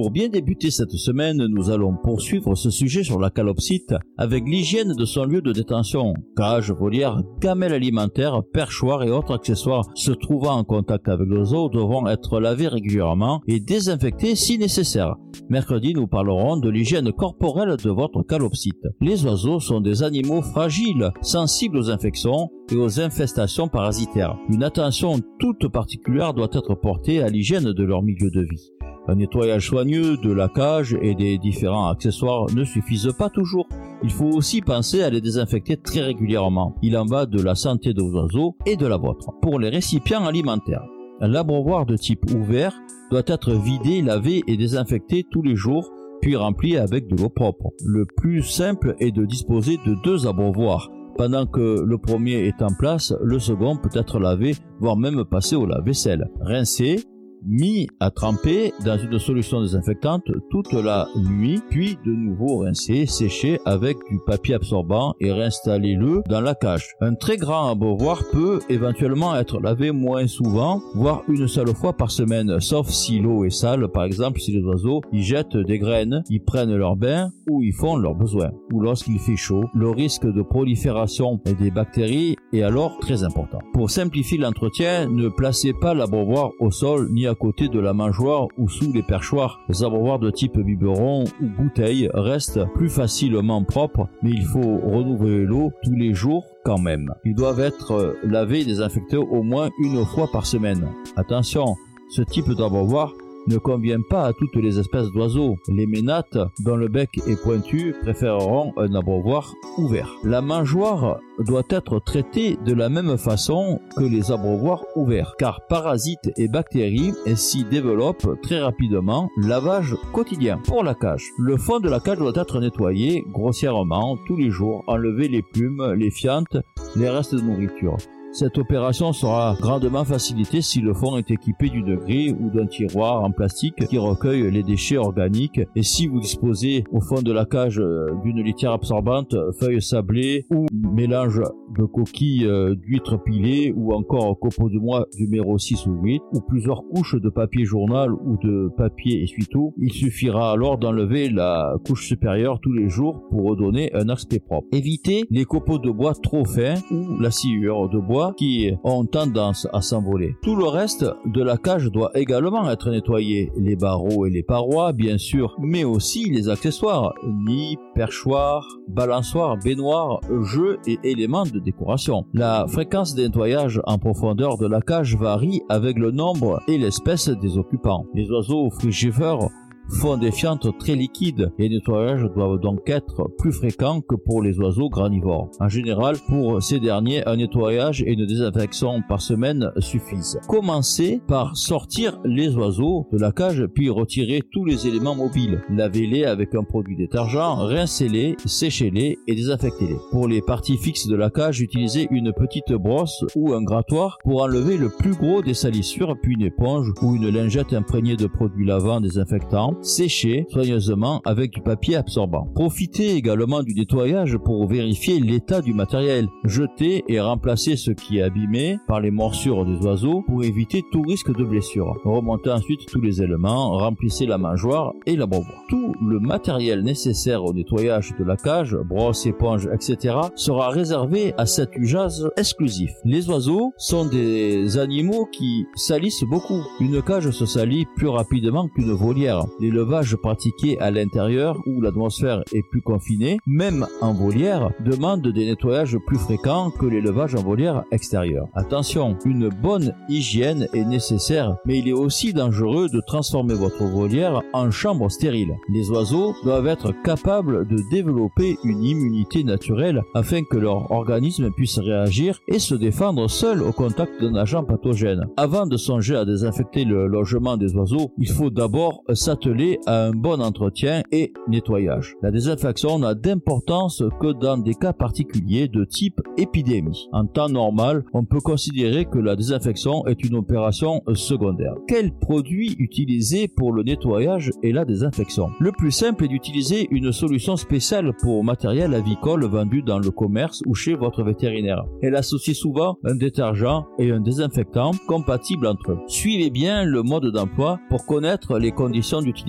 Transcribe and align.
Pour 0.00 0.10
bien 0.10 0.30
débuter 0.30 0.70
cette 0.70 0.92
semaine, 0.92 1.44
nous 1.44 1.68
allons 1.68 1.94
poursuivre 1.94 2.54
ce 2.54 2.70
sujet 2.70 3.04
sur 3.04 3.20
la 3.20 3.28
calopsite 3.28 3.94
avec 4.16 4.44
l'hygiène 4.46 4.94
de 4.94 5.04
son 5.04 5.24
lieu 5.24 5.42
de 5.42 5.52
détention. 5.52 6.14
Cage, 6.38 6.72
volière, 6.72 7.20
gamelle 7.38 7.74
alimentaire, 7.74 8.40
perchoir 8.50 9.02
et 9.02 9.10
autres 9.10 9.34
accessoires 9.34 9.84
se 9.94 10.10
trouvant 10.10 10.54
en 10.54 10.64
contact 10.64 11.06
avec 11.06 11.28
l'oiseau 11.28 11.68
devront 11.68 12.06
être 12.06 12.40
lavés 12.40 12.68
régulièrement 12.68 13.42
et 13.46 13.60
désinfectés 13.60 14.36
si 14.36 14.56
nécessaire. 14.56 15.16
Mercredi, 15.50 15.92
nous 15.92 16.06
parlerons 16.06 16.56
de 16.56 16.70
l'hygiène 16.70 17.12
corporelle 17.12 17.76
de 17.76 17.90
votre 17.90 18.22
calopsite. 18.22 18.86
Les 19.02 19.26
oiseaux 19.26 19.60
sont 19.60 19.82
des 19.82 20.02
animaux 20.02 20.40
fragiles, 20.40 21.10
sensibles 21.20 21.76
aux 21.76 21.90
infections 21.90 22.48
et 22.72 22.76
aux 22.76 23.00
infestations 23.00 23.68
parasitaires. 23.68 24.38
Une 24.48 24.62
attention 24.62 25.20
toute 25.38 25.68
particulière 25.68 26.32
doit 26.32 26.48
être 26.54 26.74
portée 26.74 27.20
à 27.20 27.28
l'hygiène 27.28 27.74
de 27.74 27.84
leur 27.84 28.00
milieu 28.00 28.30
de 28.30 28.40
vie. 28.40 28.70
Un 29.10 29.16
nettoyage 29.16 29.66
soigneux 29.66 30.16
de 30.18 30.30
la 30.30 30.46
cage 30.46 30.96
et 31.02 31.16
des 31.16 31.36
différents 31.36 31.88
accessoires 31.88 32.46
ne 32.54 32.62
suffisent 32.62 33.12
pas 33.18 33.28
toujours. 33.28 33.66
Il 34.04 34.10
faut 34.12 34.30
aussi 34.30 34.60
penser 34.60 35.02
à 35.02 35.10
les 35.10 35.20
désinfecter 35.20 35.76
très 35.76 36.02
régulièrement. 36.02 36.76
Il 36.80 36.96
en 36.96 37.06
va 37.06 37.26
de 37.26 37.42
la 37.42 37.56
santé 37.56 37.92
de 37.92 38.02
vos 38.02 38.20
oiseaux 38.20 38.54
et 38.66 38.76
de 38.76 38.86
la 38.86 38.98
vôtre. 38.98 39.32
Pour 39.42 39.58
les 39.58 39.68
récipients 39.68 40.24
alimentaires, 40.26 40.84
un 41.20 41.26
l'abreuvoir 41.26 41.86
de 41.86 41.96
type 41.96 42.24
ouvert 42.36 42.72
doit 43.10 43.24
être 43.26 43.50
vidé, 43.50 44.00
lavé 44.00 44.44
et 44.46 44.56
désinfecté 44.56 45.26
tous 45.28 45.42
les 45.42 45.56
jours, 45.56 45.90
puis 46.22 46.36
rempli 46.36 46.76
avec 46.76 47.08
de 47.08 47.20
l'eau 47.20 47.30
propre. 47.30 47.72
Le 47.84 48.06
plus 48.06 48.44
simple 48.44 48.94
est 49.00 49.10
de 49.10 49.24
disposer 49.24 49.76
de 49.84 49.96
deux 50.04 50.28
abreuvoirs. 50.28 50.88
Pendant 51.16 51.46
que 51.46 51.82
le 51.84 51.98
premier 51.98 52.46
est 52.46 52.62
en 52.62 52.72
place, 52.78 53.12
le 53.20 53.40
second 53.40 53.76
peut 53.76 53.90
être 53.92 54.20
lavé, 54.20 54.54
voire 54.78 54.96
même 54.96 55.24
passé 55.24 55.56
au 55.56 55.66
lave-vaisselle. 55.66 56.30
Rincer, 56.40 57.00
mis 57.46 57.88
à 58.00 58.10
tremper 58.10 58.72
dans 58.84 58.98
une 58.98 59.18
solution 59.18 59.60
désinfectante 59.62 60.24
toute 60.50 60.72
la 60.72 61.08
nuit, 61.16 61.60
puis 61.70 61.98
de 62.04 62.12
nouveau 62.12 62.58
rincer, 62.58 63.06
sécher 63.06 63.60
avec 63.64 63.96
du 64.10 64.18
papier 64.26 64.54
absorbant 64.54 65.14
et 65.20 65.32
réinstaller-le 65.32 66.22
dans 66.28 66.40
la 66.40 66.54
cage. 66.54 66.94
Un 67.00 67.14
très 67.14 67.36
grand 67.36 67.70
abreuvoir 67.70 68.22
peut 68.32 68.60
éventuellement 68.68 69.36
être 69.36 69.60
lavé 69.60 69.92
moins 69.92 70.26
souvent, 70.26 70.80
voire 70.94 71.22
une 71.28 71.48
seule 71.48 71.74
fois 71.74 71.92
par 71.92 72.10
semaine, 72.10 72.60
sauf 72.60 72.88
si 72.88 73.20
l'eau 73.20 73.44
est 73.44 73.50
sale, 73.50 73.88
par 73.88 74.04
exemple 74.04 74.40
si 74.40 74.52
les 74.52 74.62
oiseaux 74.62 75.00
y 75.12 75.22
jettent 75.22 75.56
des 75.56 75.78
graines, 75.78 76.22
y 76.28 76.38
prennent 76.40 76.74
leur 76.74 76.96
bain 76.96 77.30
ou 77.48 77.62
y 77.62 77.72
font 77.72 77.96
leurs 77.96 78.14
besoins. 78.14 78.50
Ou 78.72 78.80
lorsqu'il 78.80 79.18
fait 79.18 79.36
chaud, 79.36 79.64
le 79.74 79.90
risque 79.90 80.26
de 80.26 80.42
prolifération 80.42 81.40
des 81.58 81.70
bactéries 81.70 82.36
est 82.52 82.62
alors 82.62 82.98
très 83.00 83.24
important. 83.24 83.58
Pour 83.72 83.90
simplifier 83.90 84.38
l'entretien, 84.38 85.08
ne 85.08 85.28
placez 85.28 85.72
pas 85.72 85.94
l'abreuvoir 85.94 86.50
au 86.60 86.70
sol 86.70 87.08
ni 87.10 87.26
à 87.26 87.29
côté 87.34 87.68
de 87.68 87.78
la 87.78 87.92
mangeoire 87.92 88.46
ou 88.58 88.68
sous 88.68 88.92
les 88.92 89.02
perchoirs. 89.02 89.60
Les 89.68 89.82
abreuvoirs 89.82 90.18
de 90.18 90.30
type 90.30 90.58
biberon 90.58 91.24
ou 91.40 91.46
bouteille 91.46 92.10
restent 92.14 92.64
plus 92.74 92.88
facilement 92.88 93.64
propres, 93.64 94.08
mais 94.22 94.30
il 94.30 94.44
faut 94.44 94.78
renouveler 94.78 95.44
l'eau 95.44 95.72
tous 95.82 95.94
les 95.94 96.14
jours 96.14 96.44
quand 96.64 96.78
même. 96.78 97.12
Ils 97.24 97.34
doivent 97.34 97.60
être 97.60 98.16
lavés 98.22 98.60
et 98.60 98.64
désinfectés 98.64 99.16
au 99.16 99.42
moins 99.42 99.70
une 99.82 100.04
fois 100.04 100.28
par 100.30 100.46
semaine. 100.46 100.88
Attention, 101.16 101.76
ce 102.10 102.22
type 102.22 102.50
d'abreuvoir 102.50 103.12
ne 103.50 103.58
convient 103.58 104.00
pas 104.00 104.26
à 104.26 104.32
toutes 104.32 104.56
les 104.56 104.78
espèces 104.78 105.10
d'oiseaux. 105.10 105.56
Les 105.68 105.86
ménates, 105.86 106.38
dont 106.60 106.76
le 106.76 106.88
bec 106.88 107.10
est 107.26 107.40
pointu, 107.42 107.94
préféreront 108.02 108.72
un 108.76 108.94
abreuvoir 108.94 109.52
ouvert. 109.76 110.08
La 110.24 110.40
mangeoire 110.40 111.18
doit 111.40 111.64
être 111.70 111.98
traitée 112.00 112.56
de 112.64 112.72
la 112.72 112.88
même 112.88 113.16
façon 113.18 113.80
que 113.96 114.04
les 114.04 114.30
abreuvoirs 114.30 114.84
ouverts, 114.94 115.34
car 115.38 115.60
parasites 115.68 116.30
et 116.36 116.48
bactéries 116.48 117.12
s'y 117.34 117.64
développent 117.64 118.40
très 118.42 118.60
rapidement. 118.60 119.28
Lavage 119.36 119.96
quotidien. 120.12 120.60
Pour 120.66 120.84
la 120.84 120.94
cage, 120.94 121.24
le 121.38 121.56
fond 121.56 121.80
de 121.80 121.88
la 121.88 122.00
cage 122.00 122.18
doit 122.18 122.32
être 122.34 122.60
nettoyé 122.60 123.24
grossièrement 123.32 124.16
tous 124.26 124.36
les 124.36 124.50
jours, 124.50 124.84
enlever 124.86 125.28
les 125.28 125.42
plumes, 125.42 125.94
les 125.96 126.10
fientes, 126.10 126.56
les 126.96 127.08
restes 127.08 127.34
de 127.34 127.40
nourriture. 127.40 127.96
Cette 128.32 128.58
opération 128.58 129.12
sera 129.12 129.56
grandement 129.60 130.04
facilitée 130.04 130.60
si 130.60 130.80
le 130.80 130.94
fond 130.94 131.16
est 131.16 131.32
équipé 131.32 131.68
d'une 131.68 131.96
grille 131.96 132.36
ou 132.38 132.48
d'un 132.48 132.66
tiroir 132.66 133.24
en 133.24 133.32
plastique 133.32 133.84
qui 133.88 133.98
recueille 133.98 134.48
les 134.52 134.62
déchets 134.62 134.98
organiques 134.98 135.60
et 135.74 135.82
si 135.82 136.06
vous 136.06 136.20
disposez 136.20 136.84
au 136.92 137.00
fond 137.00 137.22
de 137.22 137.32
la 137.32 137.44
cage 137.44 137.82
d'une 138.22 138.40
litière 138.40 138.70
absorbante, 138.70 139.34
feuilles 139.58 139.82
sablées 139.82 140.46
ou 140.50 140.66
mélange 140.72 141.42
de 141.76 141.84
coquilles 141.84 142.48
d'huîtres 142.76 143.20
pilées 143.20 143.72
ou 143.76 143.92
encore 143.92 144.38
copeaux 144.38 144.68
de 144.68 144.78
noix 144.78 145.06
numéro 145.18 145.58
6 145.58 145.86
ou 145.86 145.98
8 146.00 146.22
ou 146.32 146.40
plusieurs 146.40 146.84
couches 146.94 147.16
de 147.20 147.30
papier 147.30 147.64
journal 147.64 148.12
ou 148.12 148.36
de 148.40 148.70
papier 148.76 149.24
essuie-tout, 149.24 149.74
il 149.76 149.92
suffira 149.92 150.52
alors 150.52 150.78
d'enlever 150.78 151.30
la 151.30 151.74
couche 151.84 152.06
supérieure 152.06 152.60
tous 152.60 152.72
les 152.72 152.88
jours 152.88 153.26
pour 153.28 153.42
redonner 153.48 153.92
un 153.92 154.08
aspect 154.08 154.38
propre. 154.38 154.68
Évitez 154.70 155.24
les 155.30 155.44
copeaux 155.44 155.78
de 155.78 155.90
bois 155.90 156.14
trop 156.14 156.44
fins 156.44 156.74
ou 156.92 157.18
la 157.18 157.32
sciure 157.32 157.88
de 157.88 157.98
bois 157.98 158.19
qui 158.36 158.72
ont 158.84 159.04
tendance 159.04 159.66
à 159.72 159.80
s'envoler. 159.82 160.34
Tout 160.42 160.56
le 160.56 160.66
reste 160.66 161.06
de 161.26 161.42
la 161.42 161.56
cage 161.56 161.90
doit 161.90 162.10
également 162.14 162.70
être 162.70 162.90
nettoyé, 162.90 163.50
les 163.56 163.76
barreaux 163.76 164.26
et 164.26 164.30
les 164.30 164.42
parois 164.42 164.92
bien 164.92 165.18
sûr, 165.18 165.56
mais 165.60 165.84
aussi 165.84 166.30
les 166.30 166.48
accessoires, 166.48 167.12
nids, 167.46 167.76
perchoirs, 167.94 168.66
balançoires, 168.88 169.56
baignoires, 169.58 170.20
jeux 170.42 170.78
et 170.86 170.98
éléments 171.04 171.44
de 171.44 171.58
décoration. 171.58 172.24
La 172.32 172.66
fréquence 172.68 173.14
des 173.14 173.24
nettoyages 173.24 173.80
en 173.84 173.98
profondeur 173.98 174.58
de 174.58 174.66
la 174.66 174.80
cage 174.80 175.16
varie 175.16 175.62
avec 175.68 175.98
le 175.98 176.10
nombre 176.10 176.60
et 176.68 176.78
l'espèce 176.78 177.28
des 177.28 177.58
occupants. 177.58 178.04
Les 178.14 178.30
oiseaux 178.30 178.70
frugivores 178.70 179.50
font 179.90 180.16
des 180.16 180.30
fientes 180.30 180.66
très 180.78 180.94
liquides 180.94 181.52
et 181.58 181.68
les 181.68 181.76
nettoyages 181.76 182.26
doivent 182.34 182.60
donc 182.60 182.88
être 182.88 183.30
plus 183.38 183.52
fréquents 183.52 184.00
que 184.00 184.14
pour 184.14 184.42
les 184.42 184.58
oiseaux 184.58 184.88
granivores. 184.88 185.50
En 185.60 185.68
général, 185.68 186.16
pour 186.28 186.62
ces 186.62 186.80
derniers, 186.80 187.26
un 187.26 187.36
nettoyage 187.36 188.02
et 188.02 188.12
une 188.12 188.26
désinfection 188.26 189.02
par 189.08 189.20
semaine 189.20 189.70
suffisent. 189.78 190.40
Commencez 190.48 191.20
par 191.26 191.56
sortir 191.56 192.18
les 192.24 192.54
oiseaux 192.56 193.06
de 193.12 193.18
la 193.18 193.32
cage 193.32 193.66
puis 193.74 193.90
retirer 193.90 194.42
tous 194.52 194.64
les 194.64 194.86
éléments 194.86 195.14
mobiles. 195.14 195.62
Lavez-les 195.70 196.24
avec 196.24 196.54
un 196.54 196.64
produit 196.64 196.96
détergent, 196.96 197.56
rincez-les, 197.58 198.36
séchez-les 198.44 199.18
et 199.26 199.34
désinfectez-les. 199.34 199.96
Pour 200.10 200.28
les 200.28 200.40
parties 200.40 200.78
fixes 200.78 201.06
de 201.06 201.16
la 201.16 201.30
cage, 201.30 201.60
utilisez 201.60 202.08
une 202.10 202.32
petite 202.32 202.72
brosse 202.72 203.24
ou 203.34 203.52
un 203.52 203.62
grattoir 203.62 204.18
pour 204.24 204.42
enlever 204.42 204.76
le 204.76 204.88
plus 204.88 205.14
gros 205.14 205.42
des 205.42 205.54
salissures 205.54 206.16
puis 206.22 206.34
une 206.34 206.42
éponge 206.42 206.92
ou 207.02 207.16
une 207.16 207.28
lingette 207.28 207.72
imprégnée 207.72 208.16
de 208.16 208.26
produits 208.26 208.66
lavants 208.66 209.00
désinfectants 209.00 209.74
sécher 209.82 210.46
soigneusement 210.50 211.20
avec 211.24 211.52
du 211.52 211.60
papier 211.60 211.96
absorbant. 211.96 212.46
Profitez 212.54 213.14
également 213.14 213.62
du 213.62 213.74
nettoyage 213.74 214.36
pour 214.38 214.66
vérifier 214.66 215.20
l'état 215.20 215.60
du 215.60 215.74
matériel. 215.74 216.28
Jetez 216.44 217.04
et 217.08 217.20
remplacez 217.20 217.76
ce 217.76 217.90
qui 217.90 218.18
est 218.18 218.22
abîmé 218.22 218.78
par 218.86 219.00
les 219.00 219.10
morsures 219.10 219.64
des 219.64 219.84
oiseaux 219.84 220.22
pour 220.26 220.44
éviter 220.44 220.82
tout 220.92 221.02
risque 221.02 221.36
de 221.36 221.44
blessure. 221.44 221.96
Remontez 222.04 222.50
ensuite 222.50 222.86
tous 222.86 223.00
les 223.00 223.22
éléments, 223.22 223.78
remplissez 223.78 224.26
la 224.26 224.38
mangeoire 224.38 224.92
et 225.06 225.16
la 225.16 225.26
boboire. 225.26 225.64
Tout 225.68 225.94
le 226.02 226.20
matériel 226.20 226.82
nécessaire 226.82 227.44
au 227.44 227.52
nettoyage 227.52 228.12
de 228.18 228.24
la 228.24 228.36
cage, 228.36 228.76
brosse, 228.76 229.26
éponge, 229.26 229.68
etc. 229.72 230.16
sera 230.34 230.68
réservé 230.70 231.34
à 231.36 231.46
cet 231.46 231.76
usage 231.76 232.22
exclusif. 232.36 232.90
Les 233.04 233.28
oiseaux 233.28 233.72
sont 233.76 234.06
des 234.06 234.78
animaux 234.78 235.26
qui 235.30 235.66
salissent 235.74 236.24
beaucoup. 236.24 236.62
Une 236.80 237.02
cage 237.02 237.30
se 237.30 237.46
salit 237.46 237.86
plus 237.96 238.08
rapidement 238.08 238.68
qu'une 238.68 238.92
volière 238.92 239.44
l'élevage 239.70 240.16
pratiqué 240.16 240.78
à 240.80 240.90
l'intérieur 240.90 241.60
où 241.66 241.80
l'atmosphère 241.80 242.42
est 242.52 242.62
plus 242.70 242.82
confinée, 242.82 243.38
même 243.46 243.86
en 244.00 244.12
volière, 244.12 244.70
demande 244.84 245.26
des 245.28 245.46
nettoyages 245.46 245.96
plus 246.06 246.18
fréquents 246.18 246.70
que 246.70 246.86
l'élevage 246.86 247.34
en 247.34 247.42
volière 247.42 247.84
extérieure. 247.92 248.48
Attention, 248.54 249.16
une 249.24 249.48
bonne 249.48 249.94
hygiène 250.08 250.66
est 250.74 250.84
nécessaire, 250.84 251.56
mais 251.64 251.78
il 251.78 251.88
est 251.88 251.92
aussi 251.92 252.32
dangereux 252.32 252.88
de 252.88 253.00
transformer 253.00 253.54
votre 253.54 253.84
volière 253.84 254.42
en 254.52 254.70
chambre 254.70 255.08
stérile. 255.10 255.54
Les 255.72 255.88
oiseaux 255.90 256.34
doivent 256.44 256.66
être 256.66 256.92
capables 257.04 257.66
de 257.68 257.78
développer 257.90 258.56
une 258.64 258.82
immunité 258.82 259.44
naturelle 259.44 260.02
afin 260.14 260.42
que 260.42 260.56
leur 260.56 260.90
organisme 260.90 261.50
puisse 261.50 261.78
réagir 261.78 262.40
et 262.48 262.58
se 262.58 262.74
défendre 262.74 263.28
seul 263.28 263.62
au 263.62 263.72
contact 263.72 264.20
d'un 264.20 264.34
agent 264.34 264.64
pathogène. 264.64 265.28
Avant 265.36 265.66
de 265.66 265.76
songer 265.76 266.16
à 266.16 266.24
désinfecter 266.24 266.84
le 266.84 267.06
logement 267.06 267.56
des 267.56 267.74
oiseaux, 267.74 268.12
il 268.18 268.28
faut 268.28 268.50
d'abord 268.50 269.02
s'atteler 269.12 269.59
à 269.86 270.06
un 270.06 270.12
bon 270.12 270.40
entretien 270.40 271.02
et 271.12 271.32
nettoyage. 271.48 272.14
La 272.22 272.30
désinfection 272.30 272.98
n'a 272.98 273.14
d'importance 273.14 274.02
que 274.20 274.32
dans 274.32 274.58
des 274.58 274.74
cas 274.74 274.92
particuliers 274.92 275.68
de 275.68 275.84
type 275.84 276.20
épidémie. 276.36 277.08
En 277.12 277.26
temps 277.26 277.48
normal, 277.48 278.04
on 278.14 278.24
peut 278.24 278.40
considérer 278.40 279.04
que 279.04 279.18
la 279.18 279.36
désinfection 279.36 280.06
est 280.06 280.24
une 280.24 280.36
opération 280.36 281.02
secondaire. 281.14 281.74
Quel 281.88 282.12
produit 282.12 282.76
utiliser 282.78 283.48
pour 283.48 283.72
le 283.72 283.82
nettoyage 283.82 284.50
et 284.62 284.72
la 284.72 284.84
désinfection? 284.84 285.50
Le 285.60 285.72
plus 285.72 285.90
simple 285.90 286.24
est 286.24 286.28
d'utiliser 286.28 286.88
une 286.90 287.12
solution 287.12 287.56
spéciale 287.56 288.12
pour 288.22 288.44
matériel 288.44 288.94
avicole 288.94 289.44
vendu 289.44 289.82
dans 289.82 289.98
le 289.98 290.10
commerce 290.10 290.62
ou 290.66 290.74
chez 290.74 290.94
votre 290.94 291.22
vétérinaire. 291.22 291.84
Elle 292.02 292.16
associe 292.16 292.56
souvent 292.56 292.96
un 293.04 293.14
détergent 293.14 293.86
et 293.98 294.10
un 294.10 294.20
désinfectant 294.20 294.92
compatibles 295.06 295.66
entre 295.66 295.92
eux. 295.92 295.98
Suivez 296.06 296.50
bien 296.50 296.84
le 296.84 297.02
mode 297.02 297.26
d'emploi 297.32 297.78
pour 297.88 298.06
connaître 298.06 298.58
les 298.58 298.72
conditions 298.72 299.20
d'utilisation. 299.20 299.39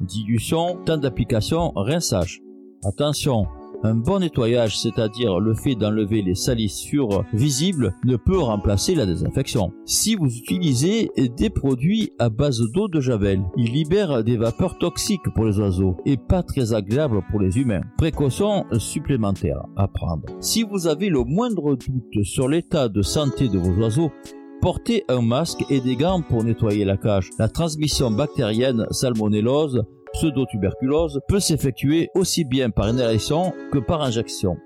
Dilution, 0.00 0.78
temps 0.84 0.98
d'application, 0.98 1.72
rinçage. 1.74 2.40
Attention, 2.84 3.46
un 3.82 3.94
bon 3.94 4.20
nettoyage, 4.20 4.78
c'est-à-dire 4.78 5.40
le 5.40 5.54
fait 5.54 5.74
d'enlever 5.74 6.22
les 6.22 6.34
salissures 6.34 7.24
visibles, 7.34 7.94
ne 8.04 8.16
peut 8.16 8.38
remplacer 8.38 8.94
la 8.94 9.04
désinfection. 9.04 9.72
Si 9.84 10.14
vous 10.14 10.26
utilisez 10.26 11.10
des 11.36 11.50
produits 11.50 12.10
à 12.18 12.30
base 12.30 12.62
d'eau 12.72 12.88
de 12.88 13.00
javel, 13.00 13.42
ils 13.56 13.72
libèrent 13.72 14.24
des 14.24 14.38
vapeurs 14.38 14.78
toxiques 14.78 15.28
pour 15.34 15.44
les 15.44 15.58
oiseaux 15.58 15.96
et 16.06 16.16
pas 16.16 16.42
très 16.42 16.72
agréables 16.72 17.20
pour 17.30 17.40
les 17.40 17.58
humains. 17.58 17.82
Précautions 17.98 18.64
supplémentaires 18.78 19.64
à 19.76 19.86
prendre. 19.86 20.24
Si 20.40 20.62
vous 20.62 20.86
avez 20.86 21.10
le 21.10 21.22
moindre 21.24 21.76
doute 21.76 22.24
sur 22.24 22.48
l'état 22.48 22.88
de 22.88 23.02
santé 23.02 23.48
de 23.48 23.58
vos 23.58 23.82
oiseaux, 23.82 24.10
portez 24.64 25.04
un 25.08 25.20
masque 25.20 25.62
et 25.68 25.78
des 25.82 25.94
gants 25.94 26.22
pour 26.22 26.42
nettoyer 26.42 26.86
la 26.86 26.96
cage. 26.96 27.28
La 27.38 27.48
transmission 27.48 28.10
bactérienne 28.10 28.86
salmonellose 28.90 29.84
pseudotuberculose 30.14 31.20
peut 31.28 31.38
s'effectuer 31.38 32.08
aussi 32.14 32.46
bien 32.46 32.70
par 32.70 32.88
inhalation 32.88 33.52
que 33.70 33.78
par 33.78 34.00
injection. 34.00 34.56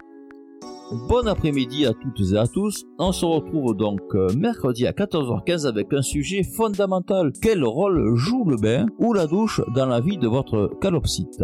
Bon 1.08 1.26
après-midi 1.26 1.84
à 1.84 1.94
toutes 1.94 2.32
et 2.32 2.36
à 2.36 2.46
tous. 2.46 2.84
On 3.00 3.10
se 3.10 3.24
retrouve 3.24 3.74
donc 3.76 4.00
euh, 4.14 4.28
mercredi 4.36 4.86
à 4.86 4.92
14h15 4.92 5.66
avec 5.66 5.92
un 5.92 6.02
sujet 6.02 6.44
fondamental. 6.44 7.32
Quel 7.42 7.64
rôle 7.64 8.14
joue 8.14 8.44
le 8.44 8.56
bain 8.56 8.86
ou 9.00 9.14
la 9.14 9.26
douche 9.26 9.60
dans 9.74 9.86
la 9.86 9.98
vie 9.98 10.16
de 10.16 10.28
votre 10.28 10.70
calopsite? 10.80 11.42